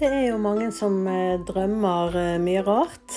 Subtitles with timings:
[0.00, 3.16] Det er jo mange som eh, drømmer eh, mye rart.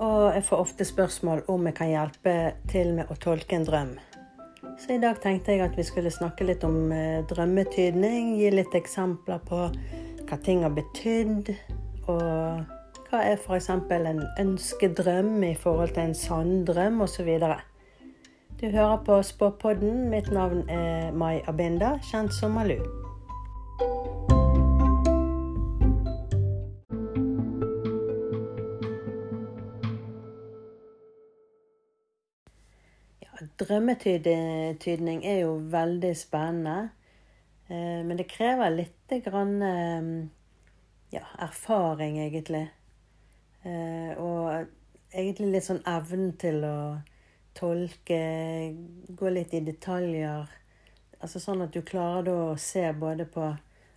[0.00, 2.32] Og jeg får ofte spørsmål om jeg kan hjelpe
[2.72, 3.90] til med å tolke en drøm.
[4.80, 8.30] Så i dag tenkte jeg at vi skulle snakke litt om eh, drømmetydning.
[8.40, 11.52] Gi litt eksempler på hva ting har betydd.
[12.08, 13.68] Og hva er f.eks.
[13.68, 17.28] en ønskedrøm i forhold til en sann drøm osv.
[18.56, 20.08] Du hører på Spåpodden.
[20.08, 22.99] Mitt navn er Mai Abinda, kjent som Malu.
[33.60, 36.90] Drømmetydning er jo veldig spennende.
[37.68, 40.08] Eh, men det krever litt grann, eh,
[41.14, 42.68] ja, erfaring, egentlig.
[43.62, 44.66] Eh, og
[45.12, 46.78] egentlig litt sånn evnen til å
[47.54, 48.20] tolke,
[49.20, 50.48] gå litt i detaljer.
[51.20, 53.44] Altså sånn at du klarer da å se både på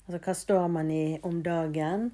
[0.04, 2.10] altså hva står man i om dagen,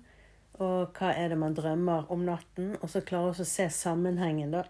[0.59, 2.75] og hva er det man drømmer om natten.
[2.83, 4.65] Og så klarer du å se sammenhengen, da.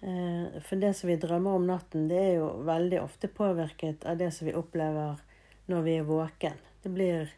[0.00, 4.16] Eh, for det som vi drømmer om natten, det er jo veldig ofte påvirket av
[4.20, 5.20] det som vi opplever
[5.68, 6.60] når vi er våken.
[6.82, 7.32] Det blir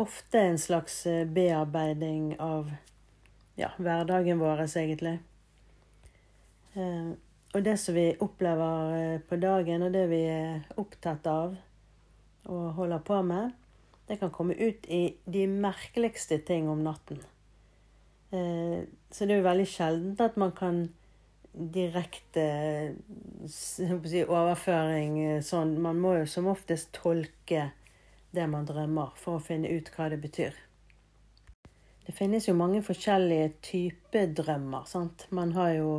[0.00, 2.70] ofte en slags eh, bearbeiding av
[3.60, 5.18] ja, hverdagen vår, egentlig.
[6.72, 7.10] Eh,
[7.50, 11.58] og det som vi opplever på dagen, og det vi er opptatt av
[12.48, 13.50] og holder på med,
[14.08, 17.20] det kan komme ut i de merkeligste ting om natten.
[18.30, 20.80] Så det er jo veldig sjeldent at man kan
[21.52, 22.44] direkte
[23.50, 23.86] si,
[24.22, 27.70] overføring sånn Man må jo som oftest tolke
[28.30, 30.54] det man drømmer, for å finne ut hva det betyr.
[32.06, 34.86] Det finnes jo mange forskjellige typer drømmer.
[34.86, 35.26] sant?
[35.30, 35.90] Man har jo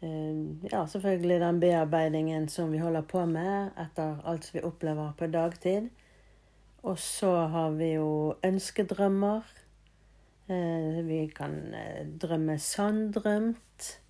[0.00, 5.12] eh, ja, selvfølgelig den bearbeidingen som vi holder på med etter alt som vi opplever
[5.18, 5.90] på dagtid.
[6.82, 9.44] Og så har vi jo ønskedrømmer.
[10.48, 14.01] Eh, vi kan eh, drømme sanndrømt.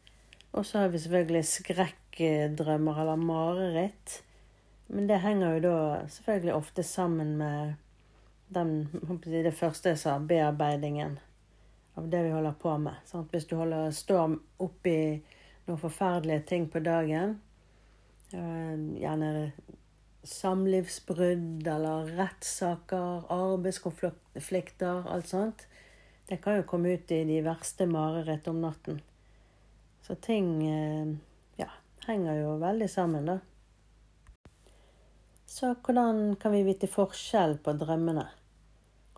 [0.52, 4.22] Og så har vi selvfølgelig skrekkdrømmer eller mareritt.
[4.92, 5.76] Men det henger jo da
[6.12, 7.74] selvfølgelig ofte sammen med
[8.52, 8.88] den,
[9.24, 11.18] det første jeg sa, bearbeidingen
[11.96, 13.00] av det vi holder på med.
[13.08, 13.30] Sant?
[13.32, 14.96] Hvis du holder, står oppi
[15.66, 17.38] noen forferdelige ting på dagen,
[18.32, 19.52] eh, gjerne
[20.24, 25.66] samlivsbrudd eller rettssaker, arbeidskonflikter, alt sånt,
[26.28, 29.00] det kan jo komme ut i de verste mareritt om natten.
[30.02, 31.14] Så ting eh,
[31.56, 31.68] ja,
[32.06, 33.38] henger jo veldig sammen, da.
[35.46, 38.24] Så hvordan kan vi vite forskjell på drømmene?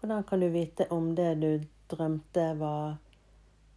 [0.01, 1.51] Hvordan kan du vite om det du
[1.89, 2.97] drømte, var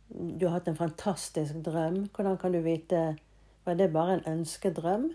[0.07, 2.07] Du har hatt en fantastisk drøm.
[2.15, 3.17] Hvordan kan du vite
[3.65, 5.09] Var det bare en ønskedrøm?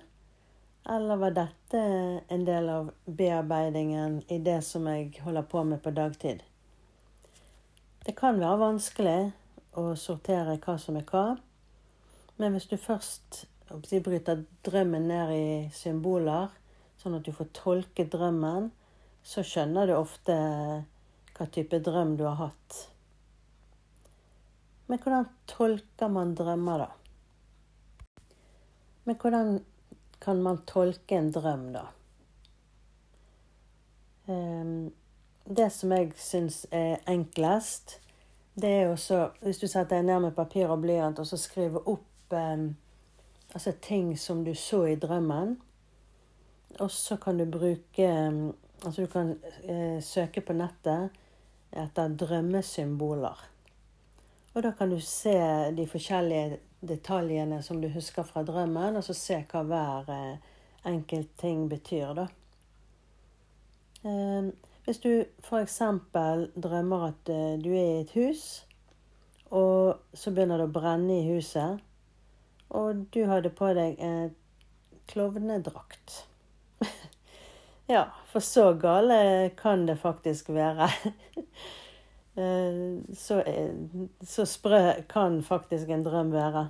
[0.89, 1.83] Eller var dette
[2.29, 6.43] en del av bearbeidingen i det som jeg holder på med på dagtid?
[8.07, 9.33] Det kan være vanskelig
[9.79, 11.37] å sortere hva som er hva.
[12.43, 16.51] Men hvis du først bryter drømmen ned i symboler,
[16.99, 18.73] sånn at du får tolke drømmen,
[19.23, 20.35] så skjønner du ofte
[21.37, 22.81] hva type drøm du har hatt.
[24.91, 26.91] Men hvordan tolker man drømmer, da?
[29.07, 29.57] Men hvordan
[30.27, 31.87] kan man tolke en drøm, da?
[34.27, 34.91] Ehm,
[35.47, 38.01] det som jeg syns er enklest,
[38.55, 41.87] det er også Hvis du setter deg ned med papir og blyant og så skriver
[41.89, 42.67] opp eh,
[43.55, 45.57] altså ting som du så i drømmen.
[46.81, 48.11] Og så kan du bruke
[48.83, 51.13] Altså du kan eh, søke på nettet
[51.71, 53.45] etter drømmesymboler.
[54.55, 55.37] Og da kan du se
[55.77, 60.51] de forskjellige detaljene som du husker fra drømmen, og så se hva hver eh,
[60.91, 62.27] enkelt ting betyr, da.
[64.03, 64.51] Eh,
[64.85, 65.79] hvis du f.eks.
[66.59, 68.67] drømmer at eh, du er i et hus,
[69.55, 71.81] og så begynner det å brenne i huset,
[72.73, 74.29] og du hadde på deg eh,
[75.13, 76.23] klovnedrakt.
[77.93, 80.91] ja, for så gale kan det faktisk være.
[82.33, 83.75] Eh, så, eh,
[84.25, 86.63] så, sprø kan faktisk en drøm være.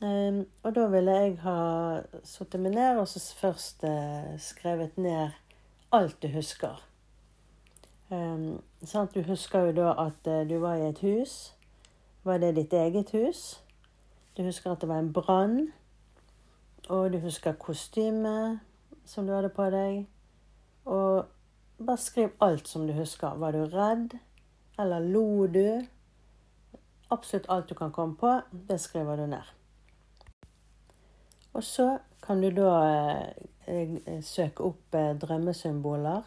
[0.00, 1.56] Um, og da ville jeg ha
[2.24, 3.84] satt meg ned og så først
[4.40, 5.36] skrevet ned
[5.92, 6.80] alt du husker.
[8.08, 11.52] Du husker jo da at du var i et hus.
[12.24, 13.61] Var det ditt eget hus?
[14.36, 15.72] Du husker at det var en brann.
[16.88, 18.60] Og du husker kostymet
[19.04, 20.06] som du hadde på deg.
[20.84, 21.24] Og
[21.86, 23.36] bare skriv alt som du husker.
[23.38, 24.16] Var du redd?
[24.78, 25.82] Eller lo du?
[27.10, 29.48] Absolutt alt du kan komme på, det skriver du ned.
[31.52, 32.70] Og så kan du da
[33.66, 36.22] eh, søke opp eh, drømmesymboler.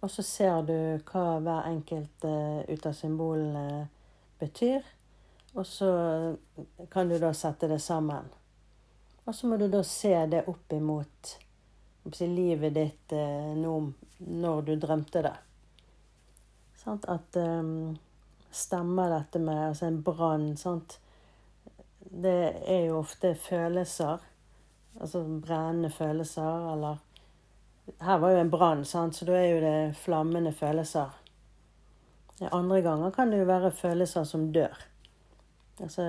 [0.00, 0.76] Og så ser du
[1.08, 3.88] hva hver enkelt eh, ut av symbolene
[4.40, 4.84] betyr.
[5.52, 5.90] Og så
[6.90, 8.28] kan du da sette det sammen.
[9.24, 11.36] Og så må du da se det opp imot
[12.20, 13.74] livet ditt uh, nå,
[14.18, 15.34] når du drømte det.
[16.80, 17.04] Sant?
[17.10, 17.98] At um,
[18.50, 20.56] Stemmer dette med altså en brann?
[22.00, 24.18] Det er jo ofte følelser.
[25.00, 26.96] Altså brennende følelser, eller
[28.00, 31.14] her var jo en brann, så da er jo det flammende følelser.
[32.50, 34.89] Andre ganger kan det jo være følelser som dør.
[35.80, 36.04] Altså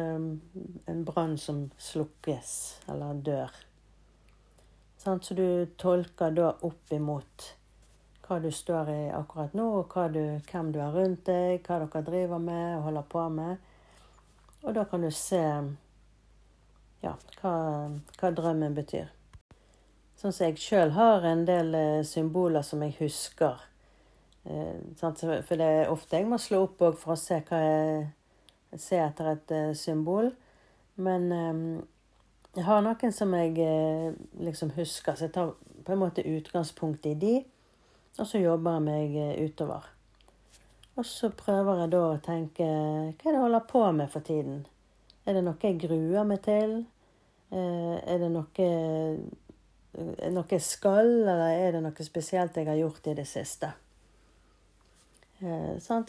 [0.92, 2.54] en brann som slukkes,
[2.92, 3.52] eller dør.
[4.98, 7.46] Så du tolker da opp imot
[8.26, 10.22] hva du står i akkurat nå, og du,
[10.52, 13.72] hvem du har rundt deg, hva dere driver med og holder på med.
[14.62, 15.42] Og da kan du se
[17.02, 17.56] ja, hva,
[18.20, 19.10] hva drømmen betyr.
[20.22, 23.64] Sånn som jeg sjøl har en del eh, symboler som jeg husker.
[24.46, 28.04] Eh, for det er ofte jeg må slå opp for å se, hva jeg,
[28.80, 30.32] se etter et eh, symbol.
[31.02, 31.32] Men
[32.54, 33.56] jeg har noen som jeg
[34.44, 37.32] liksom husker, så jeg tar på en måte utgangspunkt i de.
[38.20, 39.16] Og så jobber jeg meg
[39.48, 39.88] utover.
[41.00, 44.28] Og så prøver jeg da å tenke hva er det jeg holder på med for
[44.28, 44.60] tiden?
[45.26, 46.76] Er det noe jeg gruer meg til?
[47.56, 48.68] Er det noe
[50.32, 53.72] noe jeg skal, eller er det noe spesielt jeg har gjort i det siste?
[55.42, 56.06] Eh, sånn,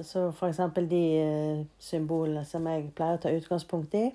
[0.00, 4.06] så for eksempel de eh, symbolene som jeg pleier å ta utgangspunkt i,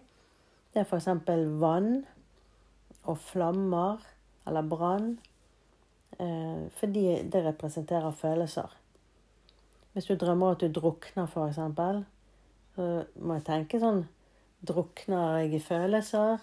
[0.74, 2.00] det er for eksempel vann
[3.06, 4.01] og flammer
[4.50, 5.12] eller brann.
[6.18, 8.74] Eh, fordi det representerer følelser.
[9.94, 12.03] Hvis du drømmer at du drukner, for eksempel,
[12.75, 12.88] så
[13.21, 14.06] må jeg tenke sånn
[14.68, 16.42] Drukner jeg i følelser?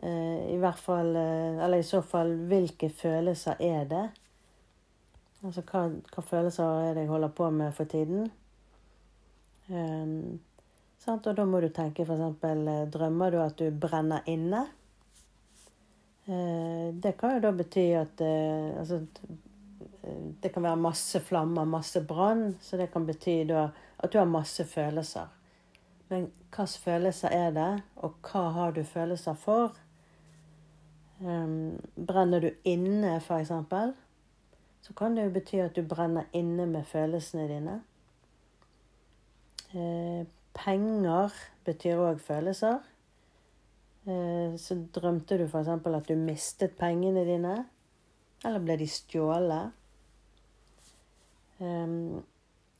[0.00, 4.04] Eh, I hvert fall eh, Eller i så fall, hvilke følelser er det?
[5.46, 8.26] Altså hva, hva følelser er det jeg holder på med for tiden?
[9.68, 10.40] Um,
[11.08, 12.42] og da må du tenke f.eks.:
[12.92, 14.64] Drømmer du at du brenner inne?
[16.26, 19.00] Uh, det kan jo da bety at uh, altså,
[20.42, 22.56] Det kan være masse flammer, masse brann.
[22.60, 23.68] Så det kan bety da
[23.98, 25.28] at du har masse følelser.
[26.08, 29.76] Men hvilke følelser er det, og hva har du følelser for?
[31.20, 33.52] Um, brenner du inne, f.eks.,
[34.82, 37.80] så kan det jo bety at du brenner inne med følelsene dine.
[39.74, 40.22] Eh,
[40.56, 41.34] penger
[41.66, 42.78] betyr òg følelser.
[44.08, 45.68] Eh, så drømte du f.eks.
[45.68, 47.56] at du mistet pengene dine.
[48.44, 49.74] Eller ble de stjålet?
[51.58, 52.22] Um,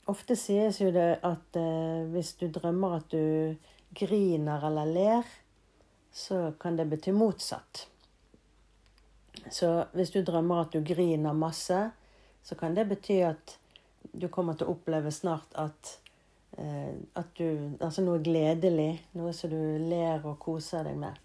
[0.07, 3.55] ofte sies jo det at uh, hvis du drømmer at du
[3.99, 5.31] griner eller ler,
[6.15, 7.89] så kan det bety motsatt.
[9.51, 11.79] Så hvis du drømmer at du griner masse,
[12.43, 13.57] så kan det bety at
[14.11, 15.97] du kommer til å oppleve snart at,
[16.57, 19.01] eh, at du Altså noe gledelig.
[19.13, 21.17] Noe som du ler og koser deg med.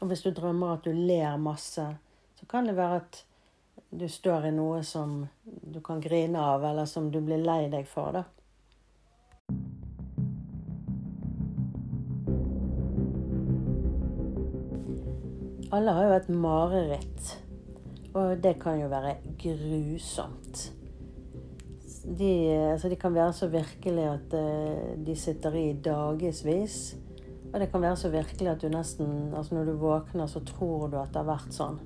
[0.00, 1.86] Og hvis du drømmer at du ler masse,
[2.40, 3.24] så kan det være at
[3.90, 7.88] du står i noe som du kan grine av, eller som du blir lei deg
[7.90, 8.24] for, da.
[15.70, 17.28] Alle har jo et mareritt,
[18.14, 20.72] og det kan jo være grusomt.
[22.18, 22.30] De,
[22.72, 26.96] altså de kan være så virkelig at uh, de sitter i dagevis.
[27.52, 30.86] Og det kan være så virkelig at du nesten altså Når du våkner, så tror
[30.86, 31.80] du at det har vært sånn.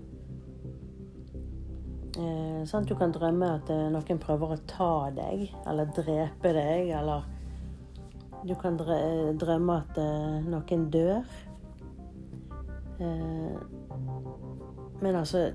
[2.14, 6.92] Eh, sånn du kan drømme at uh, noen prøver å ta deg, eller drepe deg,
[6.94, 7.24] eller
[8.44, 9.98] Du kan drømme at
[10.44, 11.24] noen dør.
[13.00, 13.56] Eh,
[15.02, 15.50] men altså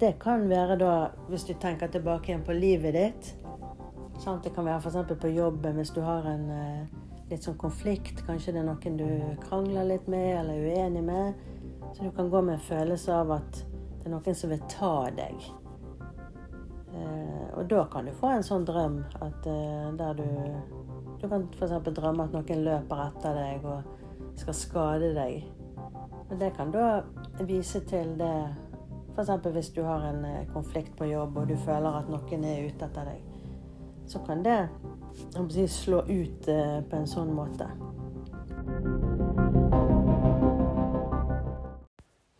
[0.00, 0.92] Det kan være da,
[1.28, 3.26] hvis du tenker tilbake igjen på livet ditt
[4.20, 4.44] sant?
[4.44, 5.20] Det kan være f.eks.
[5.20, 6.92] på jobben hvis du har en eh,
[7.28, 8.22] litt sånn konflikt.
[8.24, 9.08] Kanskje det er noen du
[9.44, 11.42] krangler litt med eller er uenig med.
[11.92, 14.94] Så du kan gå med en følelse av at det er noen som vil ta
[15.18, 15.44] deg.
[16.96, 20.28] Eh, og da kan du få en sånn drøm at der du
[21.20, 21.76] Du kan f.eks.
[21.92, 25.44] drømme at noen løper etter deg og skal skade deg.
[26.30, 27.02] Og det kan da
[27.44, 28.69] vise til det
[29.20, 29.52] F.eks.
[29.52, 32.86] hvis du har en eh, konflikt på jobb og du føler at noen er ute
[32.86, 33.24] etter deg.
[34.08, 34.56] Så kan det
[35.52, 37.66] si, slå ut eh, på en sånn måte.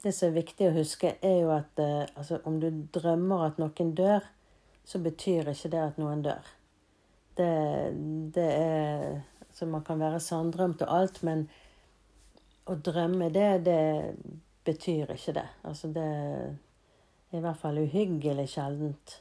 [0.00, 3.60] Det som er viktig å huske, er jo at eh, altså, om du drømmer at
[3.60, 4.24] noen dør,
[4.84, 6.48] så betyr ikke det at noen dør.
[7.36, 7.50] Det,
[8.34, 9.20] det er
[9.52, 11.44] Så Man kan være sanndrømt og alt, men
[12.64, 13.80] å drømme, det, det
[14.64, 15.48] betyr ikke det.
[15.68, 16.08] Altså det
[17.30, 19.16] i hvert fall uhyggelig sjeldent.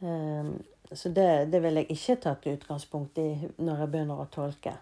[0.00, 0.56] Um,
[0.92, 4.76] så det, det vil jeg ikke tatt utgangspunkt i når jeg begynner å tolke.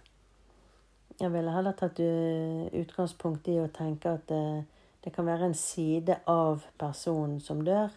[1.20, 4.64] Jeg ville heller tatt utgangspunkt i å tenke at det,
[5.04, 7.94] det kan være en side av personen som dør,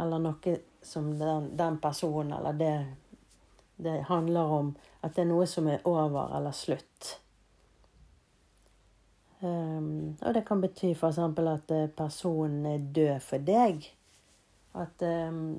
[0.00, 2.76] eller noe som den, den personen eller det
[3.76, 6.93] det handler om at det er noe som er over eller slutt.
[9.44, 11.18] Um, og det kan bety f.eks.
[11.18, 13.82] at eh, personen er død for deg.
[14.74, 15.58] At, um,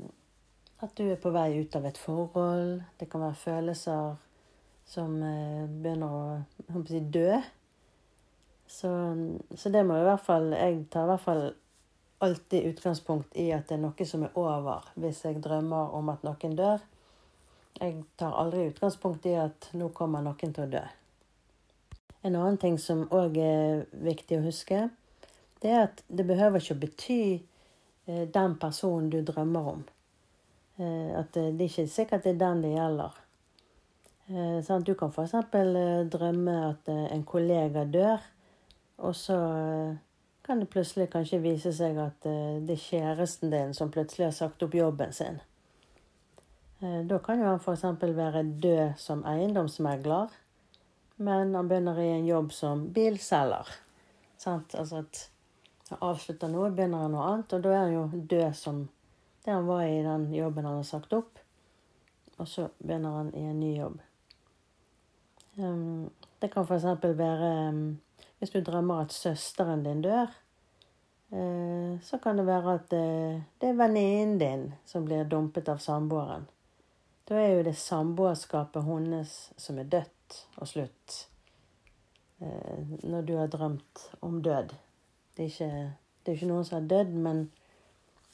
[0.82, 2.82] at, du er på vei ut av et forhold.
[3.00, 4.16] Det kan være følelser
[4.90, 7.38] som uh, begynner å si, dø.
[8.66, 8.90] Så,
[9.54, 11.44] så, det må i hvert fall Jeg tar i hvert fall
[12.26, 16.26] alltid utgangspunkt i at det er noe som er over, hvis jeg drømmer om at
[16.26, 16.82] noen dør.
[17.78, 20.88] Jeg tar aldri utgangspunkt i at nå kommer noen til å dø.
[22.26, 24.88] En annen ting som òg er viktig å huske,
[25.62, 29.84] det er at det behøver ikke å bety eh, den personen du drømmer om.
[30.82, 33.20] Eh, at det er ikke sikkert det er den det gjelder.
[34.32, 35.36] Eh, du kan f.eks.
[36.16, 38.24] drømme at en kollega dør,
[39.06, 39.38] og så
[40.46, 44.66] kan det plutselig kanskje vise seg at det er kjæresten din som plutselig har sagt
[44.66, 45.38] opp jobben sin.
[46.82, 47.86] Da kan jo han f.eks.
[48.02, 50.34] være død som eiendomsmegler
[51.16, 53.68] men han begynner i en jobb som bilselger.
[54.38, 54.76] Sant?
[54.76, 55.22] Altså at
[55.90, 58.06] han avslutter noe, begynner han noe annet, og da er han jo
[58.36, 58.86] død som
[59.46, 61.40] det han var i den jobben han har sagt opp.
[62.38, 64.00] Og så begynner han i en ny jobb.
[65.56, 66.10] Um,
[66.42, 66.88] det kan f.eks.
[67.04, 68.00] være um,
[68.40, 70.34] hvis du drømmer at søsteren din dør.
[71.32, 75.80] Uh, så kan det være at uh, det er venninnen din som blir dumpet av
[75.84, 76.50] samboeren.
[77.30, 80.15] Da er jo det samboerskapet hennes som er dødt
[80.58, 81.28] og slutt.
[82.40, 84.74] Eh, når du har drømt om død.
[85.36, 87.46] Det er ikke, det er ikke noen som har dødd, men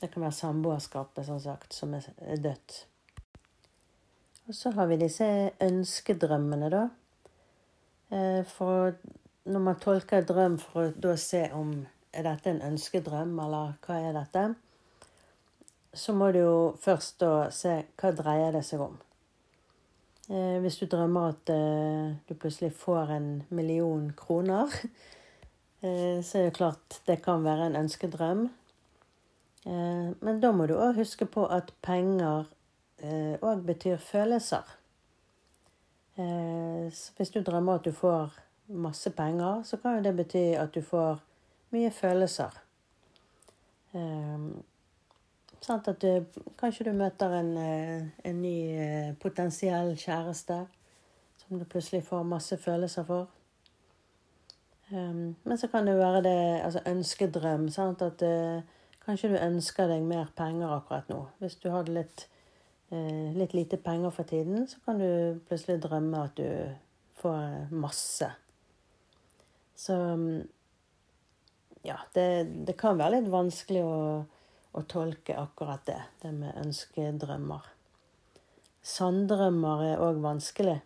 [0.01, 2.07] det kan være samboerskapet, som sagt, som er,
[2.41, 2.85] dødt.
[4.47, 5.27] Og så har vi disse
[5.61, 6.87] ønskedrømmene, da.
[8.11, 8.95] Eh, for
[9.43, 11.75] når man tolker drøm for å da se om
[12.11, 14.43] er dette en ønskedrøm, eller hva er dette,
[15.93, 18.97] så må du jo først da se hva dreier det seg om.
[20.31, 24.71] Eh, hvis du drømmer at eh, du plutselig får en million kroner,
[25.83, 28.49] eh, så er det klart det kan være en ønskedrøm.
[29.61, 32.47] Men da må du òg huske på at penger
[33.45, 34.65] òg betyr følelser.
[36.17, 38.33] Eh, hvis du drømmer at du får
[38.67, 41.21] masse penger, så kan jo det bety at du får
[41.71, 42.57] mye følelser.
[45.61, 45.87] Sant?
[45.87, 50.63] At du, kanskje du møter en, eh, en ny eh, potensiell kjæreste
[51.41, 53.29] som du plutselig får masse følelser for.
[54.91, 57.69] Um, men så kan det være det altså ønskedrøm.
[57.71, 58.01] Sant?
[58.01, 58.63] At uh,
[59.05, 61.21] kanskje du ønsker deg mer penger akkurat nå.
[61.39, 62.25] Hvis du hadde litt,
[62.91, 66.49] uh, litt lite penger for tiden, så kan du plutselig drømme at du
[67.21, 68.31] får masse.
[69.77, 70.41] Så um,
[71.85, 72.27] ja, det,
[72.67, 73.97] det kan være litt vanskelig å
[74.71, 77.65] å tolke akkurat det, det med ønskedrømmer.
[78.81, 80.79] Sanndrømmer er òg vanskelig.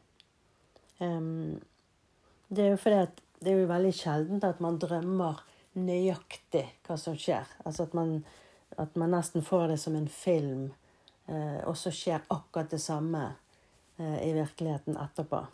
[0.98, 5.44] Det er jo fordi at det er jo veldig sjeldent at man drømmer
[5.78, 7.48] nøyaktig hva som skjer.
[7.68, 8.18] Altså at man,
[8.80, 10.70] at man nesten får det som en film,
[11.28, 13.26] eh, og så skjer akkurat det samme
[13.98, 15.46] eh, i virkeligheten etterpå.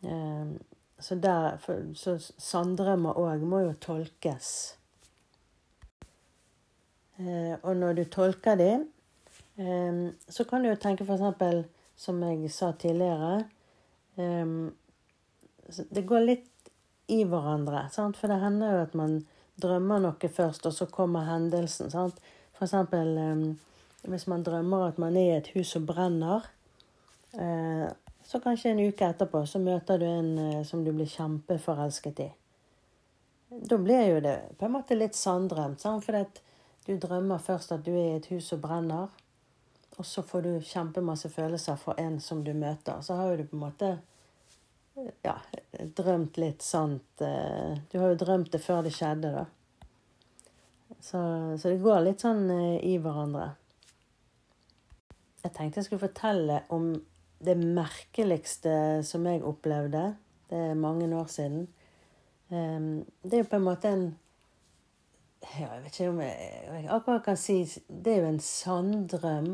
[0.00, 1.58] Så, der,
[1.92, 4.52] så sanndrømmer òg må jo tolkes
[7.62, 8.74] og når du tolker det,
[9.60, 11.66] eh, så kan du jo tenke f.eks.,
[12.00, 13.42] som jeg sa tidligere
[14.16, 14.52] eh,
[15.90, 16.70] Det går litt
[17.12, 17.88] i hverandre.
[17.92, 18.16] Sant?
[18.16, 19.18] For det hender jo at man
[19.60, 21.90] drømmer noe først, og så kommer hendelsen.
[21.92, 22.16] Sant?
[22.56, 23.18] For eksempel
[24.08, 26.46] hvis man drømmer at man er i et hus som brenner.
[28.24, 32.28] Så kanskje en uke etterpå så møter du en som du blir kjempeforelsket i.
[33.50, 35.82] Da blir jo det på en måte litt sanndrømt.
[35.82, 36.42] For det,
[36.90, 39.10] du drømmer først at du er i et hus som brenner,
[39.98, 43.02] og så får du kjempemasse følelser for en som du møter.
[43.04, 43.90] Så har jo du på en måte
[45.22, 45.36] ja,
[45.96, 49.44] drømt litt sant eh, Du har jo drømt det før det skjedde, da.
[51.00, 51.20] Så,
[51.60, 53.52] så det går litt sånn eh, i hverandre.
[55.44, 56.90] Jeg tenkte jeg skulle fortelle om
[57.40, 58.72] det merkeligste
[59.06, 60.10] som jeg opplevde.
[60.50, 61.68] Det er mange år siden.
[62.50, 64.08] Ehm, det er jo på en måte en
[65.42, 69.52] ja, Jeg vet ikke om jeg, jeg akkurat kan si Det er jo en sanndrøm.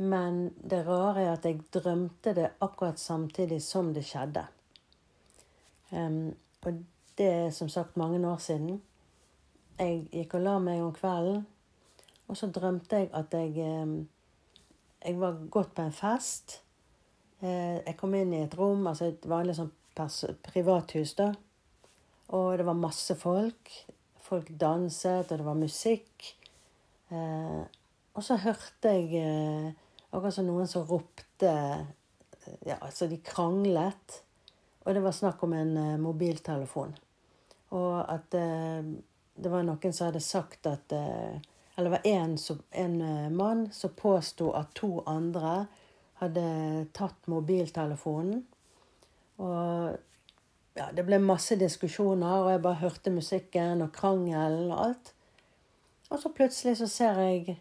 [0.00, 4.46] Men det rare er at jeg drømte det akkurat samtidig som det skjedde.
[5.90, 6.32] Um,
[6.64, 6.78] og
[7.18, 8.80] det er som sagt mange år siden.
[9.78, 11.46] Jeg gikk og la meg om kvelden,
[12.28, 14.08] Og så drømte jeg at jeg um,
[15.04, 16.62] Jeg var gått på en fest.
[17.42, 19.72] Uh, jeg kom inn i et rom, altså et vanlig sånn
[20.42, 21.34] privathus, da.
[22.28, 23.72] Og det var masse folk.
[24.30, 26.28] Folk danset, og det var musikk.
[27.10, 27.62] Eh,
[28.14, 29.70] og så hørte jeg eh,
[30.12, 31.54] akkurat som noen som ropte
[32.66, 34.20] Ja, altså de kranglet.
[34.86, 36.94] Og det var snakk om en eh, mobiltelefon.
[37.74, 38.86] Og at eh,
[39.34, 41.40] det var noen som hadde sagt at eh,
[41.74, 42.36] Eller det var en,
[42.84, 45.66] en eh, mann som påsto at to andre
[46.20, 46.46] hadde
[46.92, 48.42] tatt mobiltelefonen.
[49.40, 49.98] Og
[50.78, 55.12] ja, det ble masse diskusjoner, og jeg bare hørte musikken og krangelen og alt.
[56.10, 57.58] Og så plutselig så ser jeg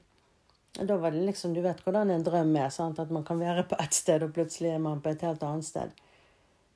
[0.87, 2.69] Da var det liksom Du vet hvordan en drøm er.
[2.69, 2.99] sant?
[2.99, 5.65] At man kan være på ett sted, og plutselig er man på et helt annet
[5.65, 5.89] sted.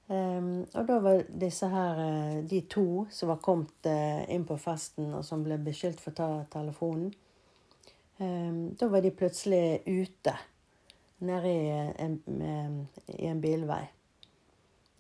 [0.08, 4.58] Um, og da var disse her eh, de to som var kommet uh, inn på
[4.58, 6.28] festen, og som ble beskyldt for å ta
[6.60, 7.14] telefonen.
[8.20, 10.36] Um, da var de plutselig ute
[11.24, 11.70] nede i
[12.04, 12.20] en,
[13.08, 13.86] i en bilvei.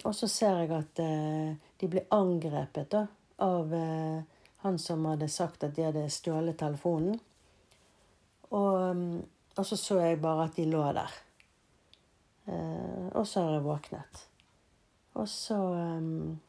[0.03, 3.05] Og så ser jeg at eh, de blir angrepet da,
[3.45, 4.23] av eh,
[4.65, 7.19] han som hadde sagt at de hadde stjålet telefonen.
[8.50, 9.21] Og, mm,
[9.55, 11.13] og, så så jeg bare at de lå der.
[12.50, 14.25] Eh, og så har jeg våknet.
[15.13, 16.39] Og så um,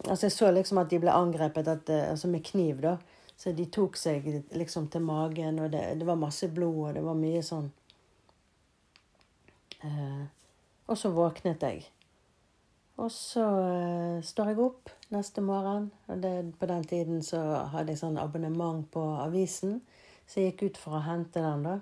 [0.00, 2.94] Altså, jeg så liksom at de ble angrepet at, eh, altså med kniv, da.
[3.36, 7.02] Så de tok seg liksom til magen, og det, det var masse blod, og det
[7.04, 7.66] var mye sånn
[9.80, 10.24] Eh,
[10.90, 11.86] og så våknet jeg.
[13.00, 15.88] Og så uh, står jeg opp neste morgen.
[16.06, 17.40] og det, På den tiden så
[17.72, 19.80] hadde jeg sånn abonnement på avisen,
[20.28, 21.64] så jeg gikk ut for å hente den.
[21.64, 21.78] da.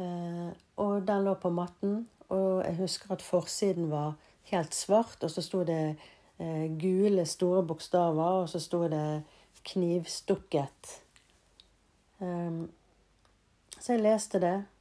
[0.00, 0.48] Eh,
[0.80, 4.16] og den lå på matten, og jeg husker at forsiden var
[4.48, 5.94] helt svart, og så sto det
[6.40, 9.22] eh, gule, store bokstaver, og så sto det
[9.62, 10.96] 'knivstukket'.
[12.24, 12.64] Eh,
[13.78, 14.71] så jeg leste det, Eh,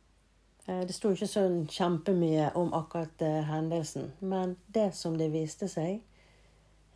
[0.65, 4.11] det sto ikke sånn kjempemye om akkurat uh, hendelsen.
[4.19, 6.01] Men det som det viste seg,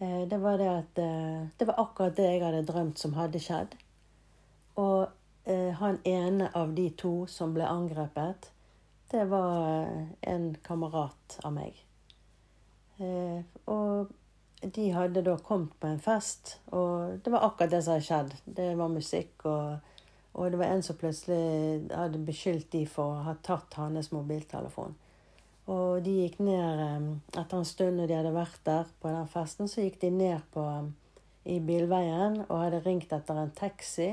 [0.02, 1.02] uh, det var det at
[1.60, 3.78] det var akkurat det jeg hadde drømt som hadde skjedd.
[4.82, 5.08] Og
[5.46, 8.48] han ene av de to som ble angrepet,
[9.12, 9.86] det var
[10.26, 11.78] en kamerat av meg.
[13.70, 14.10] og
[14.74, 18.34] de hadde da kommet på en fest, og det var akkurat det som hadde skjedd.
[18.46, 19.95] Det var musikk og
[20.36, 24.96] og det var en som plutselig hadde beskyldt de for å ha tatt hans mobiltelefon.
[25.72, 27.06] Og de gikk ned eh,
[27.40, 30.44] Etter en stund når de hadde vært der på den festen, så gikk de ned
[30.54, 30.66] på,
[31.48, 34.12] i bilveien og hadde ringt etter en taxi.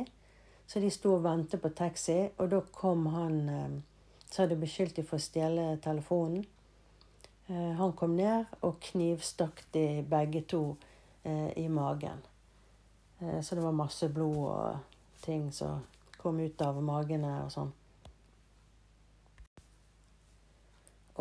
[0.70, 3.78] Så de sto og ventet på taxi, og da kom han eh,
[4.30, 6.46] som hadde beskyldt de for å stjele telefonen.
[7.50, 10.64] Eh, han kom ned og knivstakk de begge to
[11.22, 12.18] i magen.
[13.46, 15.84] Så det var masse blod og ting som
[16.22, 17.72] kom ut av magene og sånn.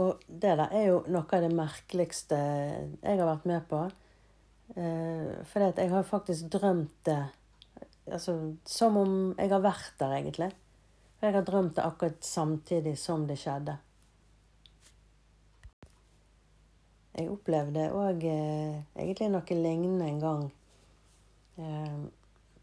[0.02, 3.84] Og det der er jo noe av det merkeligste jeg har vært med på.
[4.72, 7.20] Eh, for jeg har faktisk drømt det
[8.08, 10.52] altså, som om jeg har vært der, egentlig.
[11.20, 13.78] For jeg har drømt det akkurat samtidig som det skjedde.
[17.12, 20.48] Jeg opplevde òg eh, egentlig noe lignende en gang.
[21.60, 22.00] Eh,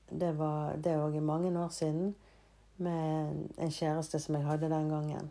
[0.08, 2.14] det var det òg mange år siden
[2.82, 5.30] med en kjæreste som jeg hadde den gangen.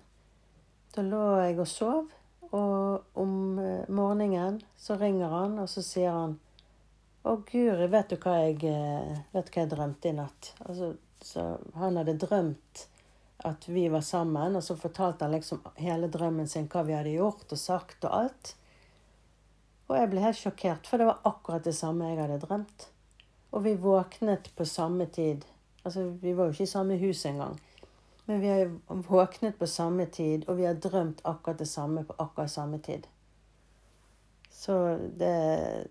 [0.96, 2.12] Da lå jeg og sov,
[2.48, 6.38] og om eh, morgenen så ringer han, og så sier han
[7.28, 10.54] Å, guri, vet du hva jeg, eh, vet du hva jeg drømte i natt?
[10.64, 12.86] Altså, så han hadde drømt
[13.48, 17.18] at vi var sammen, og så fortalte han liksom hele drømmen sin, hva vi hadde
[17.18, 18.54] gjort og sagt og alt.
[19.88, 22.88] Og jeg ble helt sjokkert, for det var akkurat det samme jeg hadde drømt.
[23.56, 25.46] Og vi våknet på samme tid
[25.88, 27.56] Altså, vi var jo ikke i samme hus engang.
[28.28, 28.72] Men vi har
[29.08, 33.08] våknet på samme tid, og vi har drømt akkurat det samme på akkurat samme tid.
[34.52, 35.88] Så det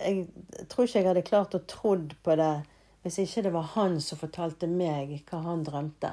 [0.00, 0.26] Jeg
[0.68, 2.62] tror ikke jeg hadde klart å trodd på det
[3.04, 6.10] hvis ikke det var han som fortalte meg hva han drømte.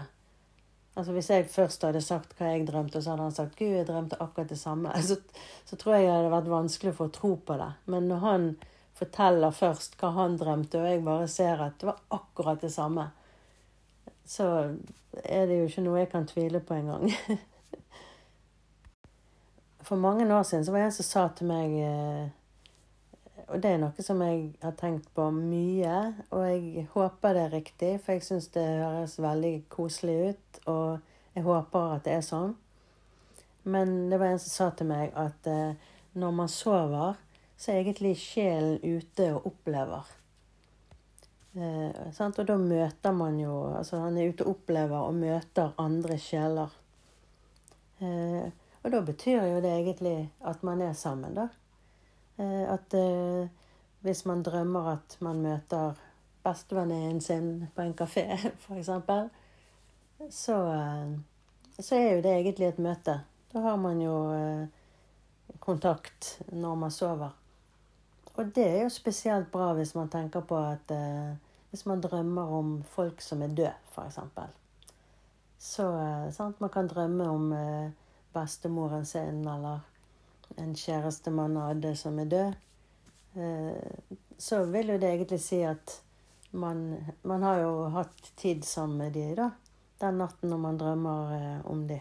[0.97, 3.73] Altså Hvis jeg først hadde sagt hva jeg drømte, og så hadde han sagt 'Gud,
[3.73, 5.17] jeg drømte akkurat det samme', så,
[5.65, 7.71] så tror jeg det hadde vært vanskelig for å tro på det.
[7.85, 8.47] Men når han
[8.97, 13.09] forteller først hva han drømte, og jeg bare ser at det var akkurat det samme,
[14.27, 14.47] så
[15.23, 17.11] er det jo ikke noe jeg kan tvile på engang.
[19.87, 22.25] For mange år siden så var det en som sa til meg eh,
[23.47, 25.99] Og det er noe som jeg har tenkt på mye,
[26.35, 30.97] og jeg håper det er riktig, for jeg syns det høres veldig koselig ut, og
[31.37, 32.57] jeg håper at det er sånn.
[33.63, 35.79] Men det var en som sa til meg at eh,
[36.19, 37.15] når man sover,
[37.57, 40.09] så er egentlig sjelen ute og opplever.
[41.57, 46.17] Eh, og da møter man jo Altså han er ute og opplever og møter andre
[46.21, 46.73] sjeler.
[47.97, 48.49] Eh,
[48.83, 51.47] og da betyr jo det egentlig at man er sammen, da.
[52.37, 53.49] Eh, at eh,
[54.05, 55.97] hvis man drømmer at man møter
[56.45, 58.27] bestevenninnen sin på en kafé,
[58.67, 58.93] f.eks.,
[60.29, 61.17] så, eh,
[61.79, 63.19] så er jo det egentlig et møte.
[63.53, 64.67] Da har man jo eh,
[65.59, 67.33] kontakt når man sover.
[68.37, 71.35] Og det er jo spesielt bra hvis man tenker på at eh,
[71.69, 74.19] Hvis man drømmer om folk som er døde, f.eks.
[75.59, 77.89] Så eh, sant, man kan drømme om eh,
[78.33, 79.83] bestemoren sin eller
[80.57, 82.53] en kjæreste man hadde som er død.
[83.35, 85.97] Eh, så vil jo det egentlig si at
[86.51, 89.49] man, man har jo hatt tid sammen med de da.
[90.01, 91.99] Den natten når man drømmer eh, om de.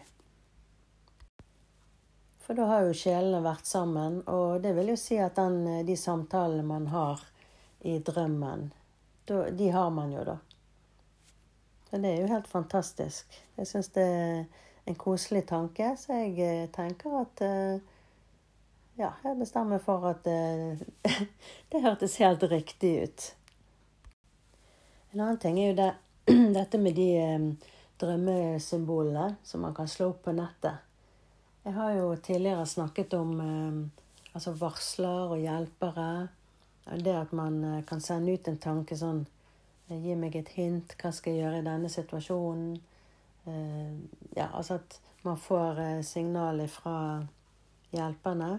[2.47, 5.81] For da har jo sjelene vært sammen, og det vil jo si at den, eh,
[5.83, 7.19] de samtalene man har
[7.83, 8.69] i drømmen,
[9.27, 10.37] de har man jo da.
[11.89, 13.35] Så det er jo helt fantastisk.
[13.57, 14.45] Jeg syns det er
[14.85, 17.93] en koselig tanke, så jeg eh, tenker at eh,
[18.97, 20.87] Ja, jeg bestemmer for at det,
[21.71, 23.29] det hørtes helt riktig ut.
[25.11, 25.91] En annen ting er jo det,
[26.61, 27.11] dette med de
[27.99, 30.86] drømmesymbolene som man kan slå opp på nettet.
[31.67, 36.27] Jeg har jo tidligere snakket om eh, altså varsler og hjelpere.
[37.03, 39.19] Det at man eh, kan sende ut en tanke sånn
[39.89, 40.95] eh, Gi meg et hint.
[40.95, 42.77] Hva skal jeg gjøre i denne situasjonen?
[43.47, 46.95] Ja, altså at man får signal fra
[47.95, 48.49] hjelperne.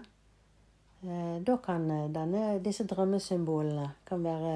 [1.45, 4.55] Da kan denne, disse drømmesymbolene kan være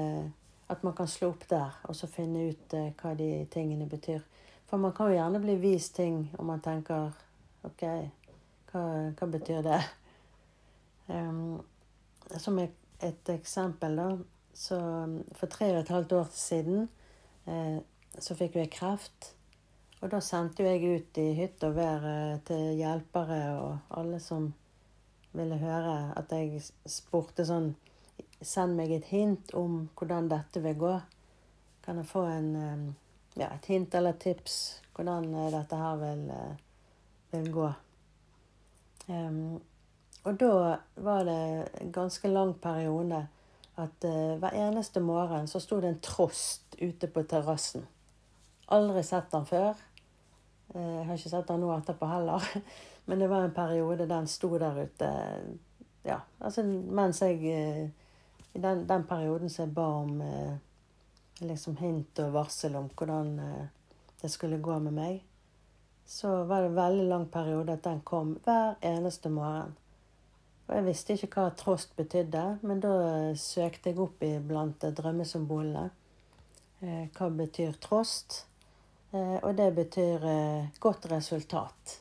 [0.74, 4.26] at man kan slå opp der og så finne ut hva de tingene betyr.
[4.66, 7.14] For man kan jo gjerne bli vist ting om man tenker
[7.62, 7.86] OK,
[8.74, 8.84] hva,
[9.14, 9.80] hva betyr det?
[11.06, 11.62] Um,
[12.40, 14.08] som et, et, eksempel, da.
[14.54, 14.78] Så
[15.34, 16.84] for tre og et halvt år siden
[17.50, 17.80] eh,
[18.22, 19.32] så fikk jeg kreft.
[19.98, 24.52] Og da sendte jeg ut i hytt og vær eh, til hjelpere og alle som
[25.34, 27.74] ville høre, at jeg spurte sånn
[28.44, 30.90] Send meg et hint om hvordan dette vil gå.
[31.86, 34.58] Kan jeg få en, eh, ja, et hint eller tips
[34.94, 36.28] hvordan eh, dette her vil,
[37.32, 37.70] vil gå?
[39.06, 39.60] Um,
[40.24, 43.26] og da var det en ganske lang periode
[43.76, 47.84] at uh, hver eneste morgen så sto det en trost ute på terrassen.
[48.72, 49.74] Aldri sett den før.
[50.74, 52.48] Uh, jeg har ikke sett den nå etterpå heller.
[53.06, 55.10] Men det var en periode den sto der ute.
[56.04, 57.84] Ja, altså mens jeg uh,
[58.54, 60.20] I den, den, perioden som jeg ba om
[61.40, 63.32] liksom hint og varsel om hvordan
[64.22, 65.16] det skulle gå med meg
[66.06, 69.74] så var det en veldig lang periode at den kom hver eneste morgen.
[70.66, 72.94] Og jeg visste ikke hva trost betydde, men da
[73.36, 75.88] søkte jeg opp blant drømmesymbolene.
[76.80, 78.44] Eh, hva betyr trost?
[79.12, 81.98] Eh, og det betyr eh, godt resultat.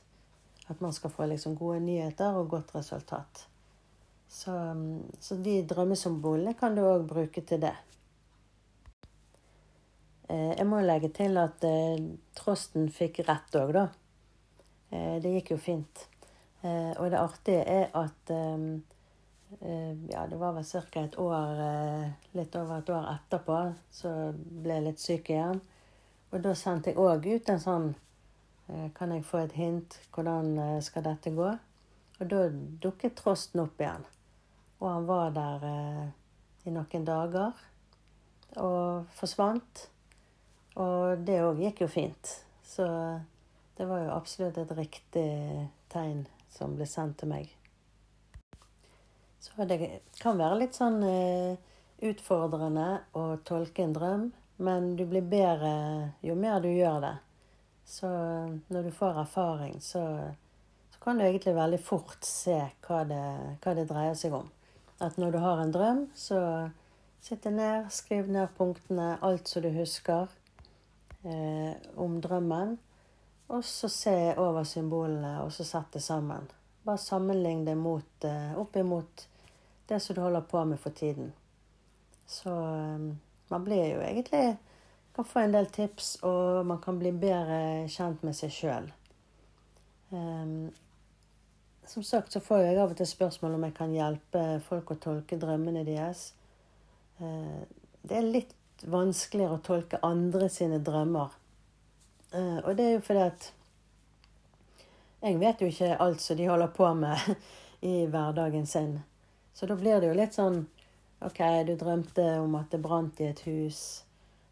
[0.71, 3.47] At man skal få liksom gode nyheter og godt resultat.
[4.29, 4.53] Så,
[5.19, 7.75] så de drømmesymbolene kan du òg bruke til det.
[10.29, 11.99] Eh, jeg må legge til at eh,
[12.38, 13.88] Trosten fikk rett òg, da.
[14.93, 16.07] Eh, det gikk jo fint.
[16.63, 21.01] Og det artige er at ja, det var vel ca.
[21.01, 21.57] et år,
[22.39, 23.57] litt over et år etterpå,
[23.91, 25.59] så ble jeg litt syk igjen.
[26.31, 27.89] Og da sendte jeg òg ut en sånn
[28.95, 29.99] Kan jeg få et hint?
[30.15, 31.51] Hvordan skal dette gå?
[32.21, 32.45] Og da
[32.88, 34.07] dukket Trosten opp igjen.
[34.79, 35.67] Og han var der
[36.63, 37.59] i noen dager
[38.55, 39.89] og forsvant.
[40.81, 42.31] Og det òg gikk jo fint.
[42.65, 42.86] Så
[43.77, 45.27] det var jo absolutt et riktig
[45.93, 47.51] tegn som ble sendt til meg.
[49.43, 49.77] Så det
[50.21, 51.59] kan være litt sånn eh,
[52.07, 52.88] utfordrende
[53.19, 54.29] å tolke en drøm,
[54.63, 55.73] men du blir bedre
[56.23, 57.15] jo mer du gjør det.
[57.86, 58.09] Så
[58.71, 60.03] når du får erfaring, så,
[60.93, 62.55] så kan du egentlig veldig fort se
[62.88, 63.25] hva det,
[63.65, 64.47] hva det dreier seg om.
[65.03, 66.39] At når du har en drøm, så
[67.23, 70.31] sitt ned, skriv ned punktene, alt som du husker
[71.23, 72.77] eh, om drømmen.
[73.53, 76.47] Og så se over symbolene, og så sette sammen.
[76.83, 79.27] Bare sammenlign det mot, eh, opp imot
[79.88, 81.33] det som du holder på med for tiden.
[82.25, 83.09] Så eh,
[83.49, 84.57] man blir jo egentlig
[85.15, 88.88] kan få en del tips, og man kan bli bedre kjent med seg sjøl.
[90.09, 90.71] Eh,
[91.86, 94.99] som sagt så får jeg av og til spørsmål om jeg kan hjelpe folk å
[95.03, 96.31] tolke drømmene deres.
[97.19, 97.62] Uh,
[98.03, 98.53] det er litt
[98.89, 101.33] vanskeligere å tolke andre sine drømmer.
[102.33, 103.49] Uh, og det er jo fordi at
[105.23, 107.35] jeg vet jo ikke alt som de holder på med
[107.93, 108.97] i hverdagen sin.
[109.53, 110.65] Så da blir det jo litt sånn
[111.23, 114.03] OK, du drømte om at det brant i et hus.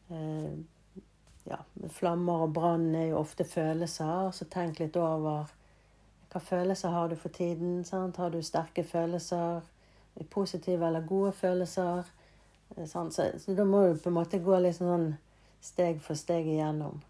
[0.08, 0.54] Eh,
[1.50, 1.58] ja,
[1.92, 5.50] flammer og brann er jo ofte følelser, så tenk litt over
[6.32, 7.82] hva følelser har du for tiden.
[7.84, 8.22] Sant?
[8.22, 9.60] Har du sterke følelser?
[10.32, 12.08] Positive eller gode følelser?
[12.78, 15.14] Eh, så, så, da må du på en måte gå litt sånn
[15.62, 17.02] steg for steg igjennom.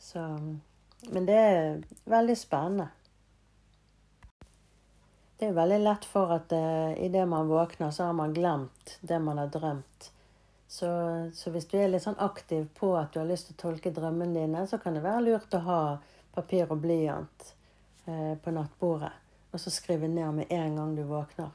[0.00, 0.22] Så,
[1.10, 2.88] men det er veldig spennende.
[5.40, 9.18] Det er veldig lett for at i idet man våkner, så har man glemt det
[9.24, 10.10] man har drømt.
[10.70, 10.86] Så,
[11.34, 13.90] så, hvis du er litt sånn aktiv på at du har lyst til å tolke
[13.90, 15.80] drømmene dine, så kan det være lurt å ha
[16.36, 17.48] papir og blyant
[18.06, 19.10] eh, på nattbordet.
[19.50, 21.50] Og så skrive ned med en gang du våkner.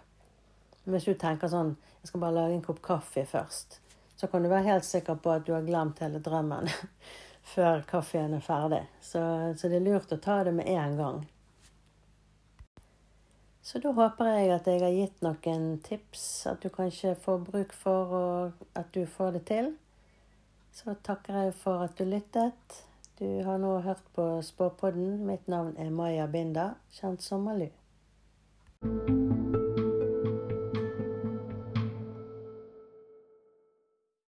[0.85, 3.79] Hvis du tenker sånn Jeg skal bare lage en kopp kaffe først.
[4.15, 6.69] Så kan du være helt sikker på at du har glemt hele drømmen
[7.53, 8.83] før kaffen er ferdig.
[9.01, 9.21] Så,
[9.57, 11.23] så det er lurt å ta det med en gang.
[13.65, 17.73] Så da håper jeg at jeg har gitt noen tips, at du kanskje får bruk
[17.73, 19.71] for, og at du får det til.
[20.75, 22.83] Så takker jeg for at du lyttet.
[23.17, 25.25] Du har nå hørt på Spåpodden.
[25.25, 27.71] Mitt navn er Maya Binda, kjent som Malu.